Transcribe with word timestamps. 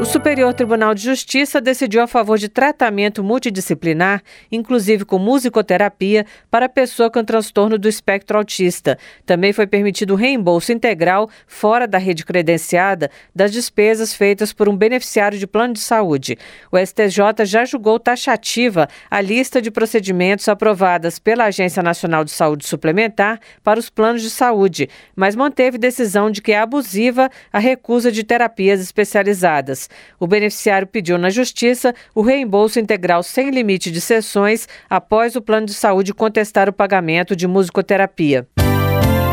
O 0.00 0.04
Superior 0.04 0.52
Tribunal 0.52 0.92
de 0.92 1.02
Justiça 1.02 1.60
decidiu 1.60 2.02
a 2.02 2.06
favor 2.06 2.36
de 2.36 2.48
tratamento 2.48 3.22
multidisciplinar, 3.22 4.22
inclusive 4.50 5.04
com 5.04 5.18
musicoterapia, 5.18 6.26
para 6.50 6.68
pessoa 6.68 7.08
com 7.08 7.24
transtorno 7.24 7.78
do 7.78 7.88
espectro 7.88 8.36
autista. 8.36 8.98
Também 9.24 9.52
foi 9.52 9.66
permitido 9.66 10.10
o 10.10 10.16
reembolso 10.16 10.72
integral, 10.72 11.30
fora 11.46 11.86
da 11.86 11.96
rede 11.96 12.24
credenciada, 12.24 13.08
das 13.34 13.52
despesas 13.52 14.12
feitas 14.12 14.52
por 14.52 14.68
um 14.68 14.76
beneficiário 14.76 15.38
de 15.38 15.46
plano 15.46 15.74
de 15.74 15.80
saúde. 15.80 16.36
O 16.72 16.76
STJ 16.76 17.44
já 17.44 17.64
julgou 17.64 17.98
taxativa 17.98 18.88
a 19.08 19.20
lista 19.20 19.62
de 19.62 19.70
procedimentos 19.70 20.48
aprovadas 20.48 21.20
pela 21.20 21.44
Agência 21.44 21.82
Nacional 21.82 22.24
de 22.24 22.32
Saúde 22.32 22.66
Suplementar 22.66 23.38
para 23.62 23.78
os 23.78 23.88
planos 23.88 24.22
de 24.22 24.30
saúde, 24.30 24.88
mas 25.14 25.36
manteve 25.36 25.78
decisão 25.78 26.30
de 26.30 26.42
que 26.42 26.52
é 26.52 26.58
abusiva 26.58 27.30
a 27.52 27.60
recusa 27.60 28.10
de 28.10 28.24
terapias 28.24 28.80
especializadas. 28.80 29.83
O 30.18 30.26
beneficiário 30.26 30.86
pediu 30.86 31.18
na 31.18 31.30
Justiça 31.30 31.94
o 32.14 32.22
reembolso 32.22 32.78
integral 32.78 33.22
sem 33.22 33.50
limite 33.50 33.90
de 33.90 34.00
sessões 34.00 34.68
após 34.88 35.36
o 35.36 35.42
plano 35.42 35.66
de 35.66 35.74
saúde 35.74 36.14
contestar 36.14 36.68
o 36.68 36.72
pagamento 36.72 37.34
de 37.34 37.46
musicoterapia. 37.46 38.46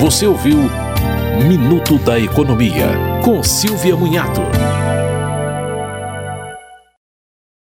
Você 0.00 0.26
ouviu 0.26 0.58
Minuto 1.46 1.98
da 1.98 2.18
Economia, 2.18 2.88
com 3.24 3.42
Silvia 3.42 3.96
Munhato. 3.96 4.61